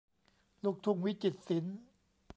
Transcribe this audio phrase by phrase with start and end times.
[0.63, 1.77] ลูกทุ่งวิจิตรศิลป์